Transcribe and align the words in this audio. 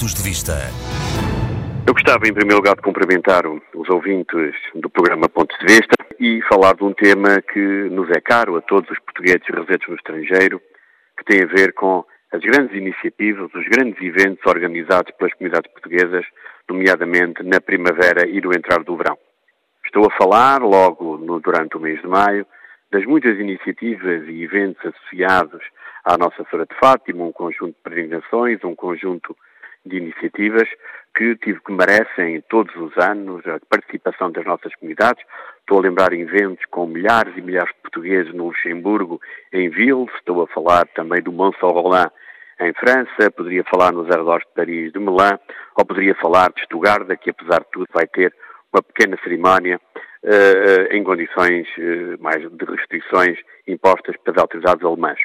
Pontos 0.00 0.14
de 0.14 0.22
Vista. 0.22 0.54
Eu 1.86 1.92
gostava, 1.92 2.26
em 2.26 2.32
primeiro 2.32 2.56
lugar, 2.56 2.74
de 2.74 2.80
cumprimentar 2.80 3.44
os 3.46 3.88
ouvintes 3.90 4.54
do 4.74 4.88
programa 4.88 5.28
Pontos 5.28 5.54
de 5.58 5.66
Vista 5.66 5.94
e 6.18 6.40
falar 6.48 6.74
de 6.74 6.84
um 6.84 6.94
tema 6.94 7.42
que 7.42 7.60
nos 7.90 8.08
é 8.08 8.18
caro 8.18 8.56
a 8.56 8.62
todos 8.62 8.88
os 8.90 8.98
portugueses 9.00 9.42
residentes 9.46 9.86
no 9.86 9.96
estrangeiro, 9.96 10.58
que 11.18 11.24
tem 11.26 11.42
a 11.42 11.46
ver 11.46 11.74
com 11.74 12.02
as 12.32 12.40
grandes 12.40 12.74
iniciativas, 12.74 13.50
os 13.54 13.68
grandes 13.68 14.00
eventos 14.00 14.40
organizados 14.46 15.12
pelas 15.18 15.34
comunidades 15.34 15.70
portuguesas, 15.70 16.24
nomeadamente 16.66 17.42
na 17.42 17.60
primavera 17.60 18.26
e 18.26 18.40
no 18.40 18.54
entrar 18.56 18.82
do 18.82 18.96
verão. 18.96 19.18
Estou 19.84 20.06
a 20.06 20.16
falar, 20.16 20.62
logo 20.62 21.18
no, 21.18 21.40
durante 21.40 21.76
o 21.76 21.80
mês 21.80 22.00
de 22.00 22.08
maio, 22.08 22.46
das 22.90 23.04
muitas 23.04 23.38
iniciativas 23.38 24.26
e 24.26 24.44
eventos 24.44 24.80
associados 24.82 25.60
à 26.06 26.16
Nossa 26.16 26.42
Senhora 26.48 26.66
de 26.66 26.78
Fátima, 26.80 27.22
um 27.22 27.32
conjunto 27.32 27.74
de 27.74 27.82
peregrinações, 27.82 28.64
um 28.64 28.74
conjunto 28.74 29.36
de 29.84 29.96
iniciativas 29.96 30.68
que, 31.16 31.36
tive, 31.36 31.60
que 31.60 31.72
merecem 31.72 32.42
todos 32.48 32.74
os 32.76 32.96
anos 32.98 33.46
a 33.46 33.58
participação 33.68 34.30
das 34.30 34.44
nossas 34.44 34.74
comunidades. 34.76 35.24
Estou 35.60 35.78
a 35.78 35.82
lembrar 35.82 36.12
eventos 36.12 36.64
com 36.66 36.86
milhares 36.86 37.36
e 37.36 37.40
milhares 37.40 37.72
de 37.74 37.80
portugueses 37.82 38.34
no 38.34 38.46
Luxemburgo, 38.48 39.20
em 39.52 39.68
Ville, 39.68 40.06
estou 40.16 40.42
a 40.42 40.46
falar 40.46 40.86
também 40.88 41.22
do 41.22 41.32
Mont 41.32 41.56
Saint-Roland 41.58 42.10
em 42.60 42.74
França, 42.74 43.30
poderia 43.30 43.64
falar 43.64 43.92
nos 43.92 44.10
arredores 44.10 44.46
de 44.46 44.52
Paris, 44.54 44.92
de 44.92 44.98
Melun, 44.98 45.38
ou 45.76 45.84
poderia 45.84 46.14
falar 46.16 46.52
de 46.52 46.62
Stuttgart, 46.62 47.06
que 47.18 47.30
apesar 47.30 47.60
de 47.60 47.70
tudo 47.72 47.86
vai 47.92 48.06
ter 48.06 48.34
uma 48.72 48.82
pequena 48.82 49.16
cerimónia 49.24 49.80
uh, 50.22 50.94
em 50.94 51.02
condições 51.02 51.66
uh, 51.78 52.22
mais 52.22 52.40
de 52.40 52.64
restrições 52.66 53.38
impostas 53.66 54.14
pelas 54.18 54.42
autoridades 54.42 54.84
alemãs. 54.84 55.18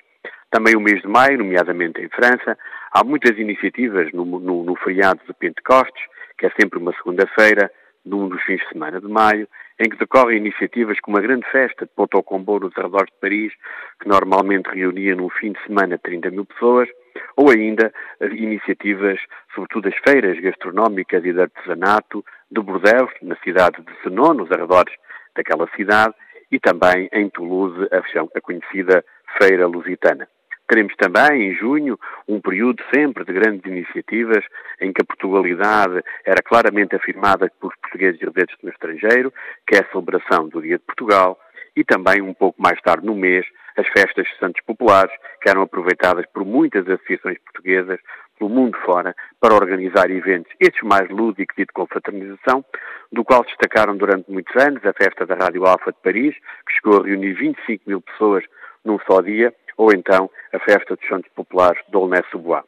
Também 0.49 0.77
o 0.77 0.79
mês 0.79 1.01
de 1.01 1.07
maio, 1.07 1.37
nomeadamente 1.39 2.01
em 2.01 2.07
França, 2.07 2.57
há 2.95 3.03
muitas 3.03 3.37
iniciativas 3.37 4.09
no, 4.13 4.23
no, 4.23 4.63
no 4.63 4.75
feriado 4.77 5.19
de 5.27 5.33
Pentecostes, 5.33 6.01
que 6.37 6.45
é 6.45 6.51
sempre 6.57 6.79
uma 6.79 6.93
segunda-feira, 6.93 7.69
num 8.05 8.29
dos 8.29 8.41
fins 8.43 8.61
de 8.61 8.69
semana 8.69 9.01
de 9.01 9.07
maio, 9.07 9.49
em 9.77 9.89
que 9.89 9.97
decorrem 9.97 10.37
iniciativas 10.37 10.97
como 11.01 11.17
a 11.17 11.21
grande 11.21 11.45
festa 11.51 11.85
de 11.85 11.91
Ponto 11.93 12.15
ao 12.15 12.23
Combo 12.23 12.57
nos 12.57 12.77
arredores 12.77 13.11
de 13.11 13.19
Paris, 13.19 13.53
que 13.99 14.07
normalmente 14.07 14.67
reunia 14.67 15.13
num 15.13 15.29
fim 15.29 15.51
de 15.51 15.61
semana 15.65 15.97
30 15.97 16.31
mil 16.31 16.45
pessoas, 16.45 16.87
ou 17.35 17.49
ainda 17.49 17.91
iniciativas, 18.31 19.19
sobretudo 19.53 19.89
as 19.89 19.95
feiras 19.97 20.39
gastronómicas 20.39 21.25
e 21.25 21.33
de 21.33 21.41
artesanato 21.41 22.23
de 22.49 22.61
Bordeaux, 22.61 23.11
na 23.21 23.35
cidade 23.43 23.81
de 23.81 24.03
Senon, 24.03 24.35
nos 24.35 24.51
arredores 24.51 24.93
daquela 25.35 25.67
cidade, 25.75 26.13
e 26.49 26.59
também 26.59 27.09
em 27.11 27.29
Toulouse, 27.29 27.89
a, 27.91 28.41
conhecida 28.41 29.03
Feira 29.37 29.67
Lusitana. 29.67 30.29
Teremos 30.67 30.95
também, 30.95 31.49
em 31.49 31.55
junho, 31.55 31.99
um 32.27 32.41
período 32.41 32.83
sempre 32.93 33.23
de 33.23 33.33
grandes 33.33 33.65
iniciativas 33.65 34.43
em 34.81 34.91
que 34.91 35.01
a 35.01 35.05
Portugalidade 35.05 36.01
era 36.25 36.41
claramente 36.43 36.95
afirmada 36.95 37.51
por 37.59 37.75
portugueses 37.77 38.19
residentes 38.19 38.55
no 38.63 38.69
estrangeiro, 38.69 39.31
que 39.67 39.75
é 39.75 39.79
a 39.81 39.91
celebração 39.91 40.47
do 40.49 40.61
Dia 40.61 40.77
de 40.77 40.83
Portugal, 40.83 41.39
e 41.75 41.83
também, 41.83 42.21
um 42.21 42.33
pouco 42.33 42.61
mais 42.61 42.81
tarde 42.81 43.05
no 43.05 43.15
mês, 43.15 43.45
as 43.77 43.87
festas 43.89 44.25
de 44.25 44.39
Santos 44.39 44.61
Populares, 44.65 45.13
que 45.41 45.49
eram 45.49 45.61
aproveitadas 45.61 46.25
por 46.33 46.45
muitas 46.45 46.87
associações 46.87 47.37
portuguesas 47.39 47.99
pelo 48.39 48.49
mundo 48.49 48.77
fora 48.85 49.15
para 49.39 49.53
organizar 49.53 50.09
eventos, 50.09 50.51
estes 50.59 50.81
mais 50.83 51.09
lúdicos 51.09 51.57
e 51.57 51.65
de 51.65 51.73
confraternização, 51.73 52.63
do 53.11 53.23
qual 53.23 53.43
destacaram 53.43 53.95
durante 53.95 54.31
muitos 54.31 54.55
anos 54.61 54.83
a 54.85 54.93
festa 54.93 55.25
da 55.25 55.35
Rádio 55.35 55.65
Alfa 55.65 55.91
de 55.91 55.97
Paris, 56.01 56.35
que 56.65 56.73
chegou 56.73 57.01
a 57.01 57.05
reunir 57.05 57.33
25 57.33 57.83
mil 57.87 58.01
pessoas 58.01 58.43
num 58.83 58.99
só 58.99 59.21
dia, 59.21 59.53
ou 59.77 59.91
então 59.93 60.29
a 60.53 60.59
festa 60.59 60.95
dos 60.95 61.07
Santos 61.07 61.31
Populares 61.35 61.81
de 61.89 61.95
Aulnay-sous-Bois. 61.95 62.63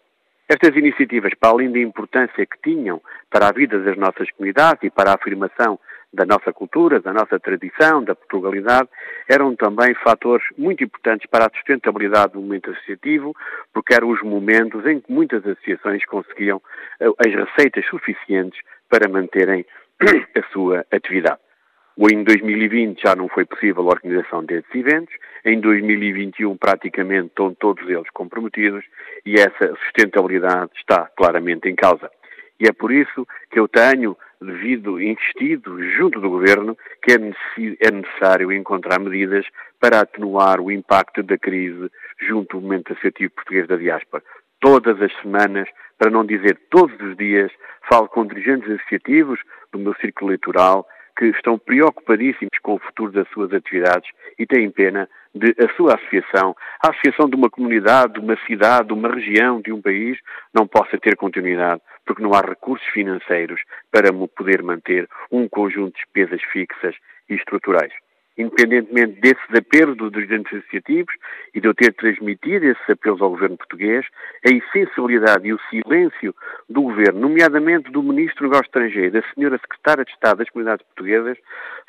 Estas 0.50 0.76
iniciativas, 0.78 1.34
para 1.34 1.50
além 1.50 1.72
da 1.72 1.80
importância 1.80 2.46
que 2.46 2.58
tinham 2.64 3.02
para 3.30 3.50
a 3.50 3.52
vida 3.52 3.80
das 3.80 3.98
nossas 3.98 4.32
comunidades 4.32 4.84
e 4.84 4.90
para 4.90 5.12
a 5.12 5.16
afirmação 5.16 5.78
da 6.14 6.26
nossa 6.26 6.54
cultura, 6.54 7.02
da 7.02 7.12
nossa 7.12 7.38
tradição, 7.38 8.02
da 8.02 8.16
Portugalidade, 8.16 8.88
eram 9.28 9.56
também 9.56 9.94
fatores 9.96 10.46
muito 10.58 10.84
importantes 10.84 11.28
para 11.30 11.46
a 11.46 11.50
sustentabilidade 11.54 12.34
do 12.34 12.40
movimento 12.40 12.72
associativo, 12.72 13.36
porque 13.74 13.94
eram 13.94 14.10
os 14.10 14.22
momentos 14.22 14.86
em 14.86 15.02
que 15.02 15.12
muitas 15.12 15.46
associações 15.46 16.06
conseguiam 16.06 16.62
eh, 17.00 17.08
as 17.26 17.34
receitas 17.34 17.86
suficientes 17.88 18.60
para 18.90 19.10
manterem 19.10 19.66
a 20.02 20.54
sua 20.54 20.86
atividade. 20.92 21.40
Em 22.00 22.24
2020 22.24 23.02
já 23.02 23.16
não 23.16 23.28
foi 23.28 23.44
possível 23.44 23.84
a 23.84 23.94
organização 23.94 24.44
desses 24.46 24.74
eventos, 24.74 25.14
em 25.44 25.60
2021 25.60 26.56
praticamente 26.56 27.28
estão 27.28 27.54
todos 27.56 27.90
eles 27.90 28.10
comprometidos 28.12 28.86
e 29.26 29.34
essa 29.36 29.76
sustentabilidade 29.84 30.72
está 30.76 31.10
claramente 31.18 31.68
em 31.68 31.76
causa. 31.76 32.10
E 32.60 32.68
é 32.68 32.72
por 32.72 32.92
isso 32.92 33.28
que 33.50 33.60
eu 33.60 33.68
tenho 33.68 34.16
devido 34.40 35.02
insistido 35.02 35.82
junto 35.98 36.22
do 36.22 36.30
Governo 36.30 36.78
que 37.02 37.14
é, 37.14 37.16
é 37.16 37.92
necessário 37.92 38.52
encontrar 38.52 39.00
medidas 39.00 39.46
para 39.80 40.02
atenuar 40.02 40.62
o 40.62 40.72
impacto 40.72 41.24
da 41.24 41.38
crise 41.38 41.90
junto 42.20 42.58
ao 42.58 42.62
movimento 42.62 42.94
associativo 42.94 43.34
português 43.34 43.68
da 43.68 43.76
diáspora. 43.76 44.24
Todas 44.60 45.02
as 45.02 45.12
semanas, 45.22 45.68
para 45.98 46.12
não 46.12 46.26
dizer 46.26 46.60
todos 46.70 47.00
os 47.02 47.18
dias, 47.18 47.52
falo 47.90 48.08
com 48.08 48.26
dirigentes 48.26 48.70
associativos 48.70 49.40
do 49.72 49.80
meu 49.80 49.96
círculo 49.96 50.32
eleitoral 50.32 50.88
que 51.18 51.26
estão 51.26 51.58
preocupadíssimos 51.58 52.58
com 52.62 52.76
o 52.76 52.80
futuro 52.80 53.12
das 53.12 53.28
suas 53.30 53.52
atividades 53.52 54.10
e 54.38 54.46
têm 54.46 54.70
pena 54.70 55.10
de 55.34 55.56
a 55.60 55.74
sua 55.76 55.96
associação, 55.96 56.56
a 56.82 56.90
associação 56.90 57.30
de 57.30 57.36
uma 57.36 57.50
comunidade, 57.50 58.14
de 58.14 58.20
uma 58.20 58.38
cidade, 58.46 58.88
de 58.88 58.94
uma 58.94 59.10
região, 59.10 59.60
de 59.60 59.72
um 59.72 59.82
país, 59.82 60.18
não 60.54 60.68
possa 60.68 60.98
ter 60.98 61.16
continuidade, 61.16 61.82
porque 62.06 62.22
não 62.22 62.34
há 62.34 62.42
recursos 62.42 62.88
financeiros 62.90 63.62
para 63.92 64.14
poder 64.36 64.62
manter 64.62 65.08
um 65.32 65.48
conjunto 65.50 65.96
de 65.96 66.04
despesas 66.04 66.42
fixas 66.52 66.96
e 67.30 67.36
estruturais 67.36 67.94
independentemente 68.38 69.20
desses 69.20 69.56
apelos 69.56 69.98
dos 69.98 70.12
dirigentes 70.12 70.54
associativos 70.54 71.14
e 71.54 71.60
de 71.60 71.68
eu 71.68 71.74
ter 71.74 71.94
transmitido 71.94 72.66
esses 72.66 72.90
apelos 72.90 73.22
ao 73.22 73.32
governo 73.32 73.58
português, 73.58 74.06
a 74.46 74.52
insensibilidade 74.52 75.48
e 75.48 75.54
o 75.54 75.60
silêncio 75.70 76.36
do 76.70 76.84
governo, 76.84 77.22
nomeadamente 77.22 77.92
do 77.92 78.04
ministro 78.04 78.42
do 78.42 78.44
Negócio 78.44 78.66
Estrangeiro, 78.66 79.12
da 79.12 79.24
senhora 79.34 79.58
secretária 79.58 80.06
de 80.06 80.12
Estado 80.12 80.38
das 80.38 80.50
Comunidades 80.50 80.86
Portuguesas, 80.86 81.38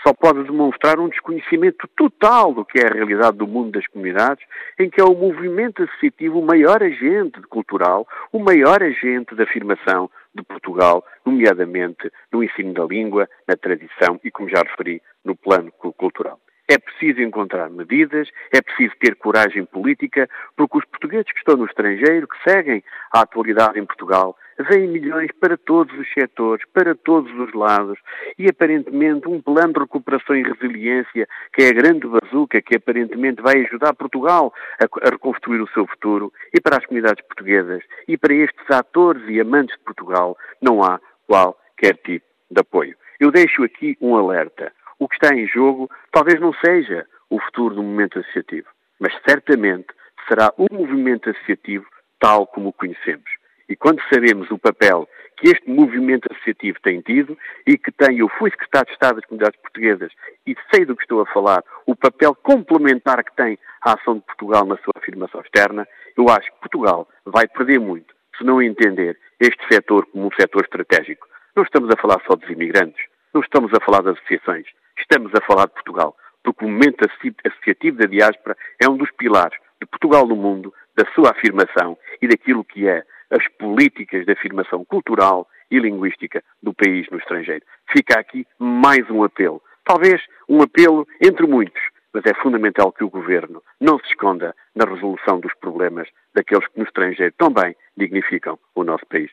só 0.02 0.12
pode 0.14 0.44
demonstrar 0.44 0.98
um 0.98 1.08
desconhecimento 1.08 1.88
total 1.96 2.54
do 2.54 2.64
que 2.64 2.78
é 2.78 2.86
a 2.86 2.94
realidade 2.94 3.36
do 3.36 3.46
mundo 3.46 3.72
das 3.72 3.86
comunidades, 3.88 4.44
em 4.78 4.88
que 4.88 5.00
é 5.00 5.04
o 5.04 5.14
movimento 5.14 5.82
associativo 5.82 6.38
o 6.38 6.46
maior 6.46 6.82
agente 6.82 7.40
cultural, 7.48 8.06
o 8.32 8.38
maior 8.38 8.82
agente 8.82 9.34
de 9.34 9.42
afirmação 9.42 10.10
de 10.38 10.46
Portugal, 10.46 11.04
nomeadamente 11.24 12.10
no 12.32 12.42
ensino 12.42 12.72
da 12.72 12.84
língua, 12.84 13.28
na 13.46 13.56
tradição 13.56 14.18
e, 14.24 14.30
como 14.30 14.48
já 14.48 14.62
referi, 14.62 15.02
no 15.24 15.36
plano 15.36 15.70
cultural. 15.72 16.40
É 16.70 16.76
preciso 16.78 17.22
encontrar 17.22 17.70
medidas, 17.70 18.28
é 18.52 18.60
preciso 18.60 18.94
ter 19.00 19.16
coragem 19.16 19.64
política, 19.64 20.28
porque 20.54 20.78
os 20.78 20.84
portugueses 20.84 21.32
que 21.32 21.38
estão 21.38 21.56
no 21.56 21.64
estrangeiro, 21.64 22.28
que 22.28 22.50
seguem 22.50 22.84
a 23.12 23.22
atualidade 23.22 23.78
em 23.80 23.86
Portugal, 23.86 24.36
vêm 24.58 24.88
milhões 24.88 25.30
para 25.40 25.56
todos 25.56 25.96
os 25.98 26.12
setores, 26.12 26.64
para 26.72 26.94
todos 26.94 27.32
os 27.38 27.52
lados, 27.52 27.98
e 28.38 28.46
aparentemente 28.48 29.28
um 29.28 29.40
plano 29.40 29.72
de 29.72 29.80
recuperação 29.80 30.36
e 30.36 30.42
resiliência, 30.42 31.28
que 31.52 31.62
é 31.62 31.68
a 31.68 31.72
grande 31.72 32.06
bazuca, 32.06 32.60
que 32.60 32.76
aparentemente 32.76 33.42
vai 33.42 33.64
ajudar 33.64 33.94
Portugal 33.94 34.52
a, 34.80 35.10
reconstruir 35.10 35.60
o 35.60 35.68
seu 35.68 35.86
futuro, 35.86 36.32
e 36.52 36.60
para 36.60 36.78
as 36.78 36.86
comunidades 36.86 37.24
portuguesas, 37.26 37.82
e 38.06 38.16
para 38.16 38.34
estes 38.34 38.70
atores 38.70 39.22
e 39.28 39.40
amantes 39.40 39.76
de 39.76 39.84
Portugal, 39.84 40.36
não 40.60 40.82
há 40.82 41.00
qualquer 41.26 41.96
tipo 41.98 42.26
de 42.50 42.60
apoio. 42.60 42.96
Eu 43.20 43.30
deixo 43.30 43.62
aqui 43.64 43.96
um 44.00 44.16
alerta 44.16 44.72
o 44.98 45.08
que 45.08 45.14
está 45.14 45.34
em 45.34 45.46
jogo 45.46 45.88
talvez 46.10 46.40
não 46.40 46.52
seja 46.54 47.06
o 47.30 47.38
futuro 47.40 47.76
do 47.76 47.82
movimento 47.82 48.18
associativo, 48.18 48.68
mas 48.98 49.14
certamente 49.26 49.86
será 50.26 50.52
o 50.56 50.66
movimento 50.72 51.30
associativo 51.30 51.86
tal 52.18 52.46
como 52.46 52.70
o 52.70 52.72
conhecemos. 52.72 53.30
E 53.68 53.76
quando 53.76 54.02
sabemos 54.12 54.50
o 54.50 54.58
papel 54.58 55.08
que 55.36 55.48
este 55.48 55.70
movimento 55.70 56.26
associativo 56.32 56.78
tem 56.82 57.00
tido 57.00 57.38
e 57.66 57.76
que 57.76 57.92
tem, 57.92 58.18
eu 58.18 58.28
fui 58.30 58.50
secretário 58.50 58.86
de 58.86 58.92
Estado 58.94 59.16
das 59.16 59.24
Comunidades 59.26 59.60
Portuguesas 59.60 60.12
e 60.46 60.56
sei 60.72 60.84
do 60.84 60.96
que 60.96 61.02
estou 61.02 61.20
a 61.20 61.26
falar, 61.26 61.62
o 61.86 61.94
papel 61.94 62.34
complementar 62.34 63.22
que 63.22 63.36
tem 63.36 63.58
a 63.82 63.92
ação 63.92 64.14
de 64.14 64.22
Portugal 64.22 64.64
na 64.64 64.76
sua 64.78 64.94
afirmação 64.96 65.40
externa, 65.40 65.86
eu 66.16 66.28
acho 66.28 66.50
que 66.50 66.60
Portugal 66.60 67.08
vai 67.24 67.46
perder 67.46 67.78
muito 67.78 68.14
se 68.36 68.44
não 68.44 68.62
entender 68.62 69.18
este 69.38 69.62
setor 69.70 70.06
como 70.06 70.26
um 70.26 70.30
setor 70.38 70.62
estratégico. 70.62 71.26
Não 71.54 71.62
estamos 71.62 71.90
a 71.90 72.00
falar 72.00 72.20
só 72.26 72.34
dos 72.34 72.48
imigrantes, 72.48 73.04
não 73.34 73.42
estamos 73.42 73.72
a 73.74 73.84
falar 73.84 74.02
das 74.02 74.16
associações, 74.16 74.66
estamos 74.98 75.32
a 75.34 75.44
falar 75.44 75.66
de 75.66 75.74
Portugal, 75.74 76.16
porque 76.42 76.64
o 76.64 76.68
momento 76.68 77.04
associativo 77.44 77.98
da 77.98 78.06
diáspora 78.06 78.56
é 78.80 78.88
um 78.88 78.96
dos 78.96 79.10
pilares 79.12 79.58
de 79.80 79.86
Portugal 79.86 80.26
no 80.26 80.34
mundo, 80.34 80.72
da 80.96 81.04
sua 81.14 81.30
afirmação 81.30 81.96
e 82.20 82.26
daquilo 82.26 82.64
que 82.64 82.88
é 82.88 83.04
as 83.30 83.46
políticas 83.58 84.24
de 84.24 84.32
afirmação 84.32 84.84
cultural 84.84 85.48
e 85.70 85.78
linguística 85.78 86.42
do 86.62 86.72
país 86.72 87.06
no 87.10 87.18
estrangeiro. 87.18 87.64
Fica 87.90 88.18
aqui 88.18 88.46
mais 88.58 89.08
um 89.10 89.22
apelo. 89.22 89.62
Talvez 89.84 90.22
um 90.48 90.62
apelo 90.62 91.06
entre 91.22 91.46
muitos, 91.46 91.82
mas 92.12 92.24
é 92.26 92.34
fundamental 92.42 92.92
que 92.92 93.04
o 93.04 93.10
governo 93.10 93.62
não 93.80 93.98
se 93.98 94.06
esconda 94.06 94.54
na 94.74 94.84
resolução 94.84 95.40
dos 95.40 95.52
problemas 95.60 96.08
daqueles 96.34 96.66
que 96.68 96.78
no 96.78 96.84
estrangeiro 96.84 97.34
também 97.38 97.74
dignificam 97.96 98.58
o 98.74 98.84
nosso 98.84 99.06
país. 99.06 99.30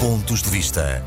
Pontos 0.00 0.42
de 0.42 0.50
Vista. 0.50 1.02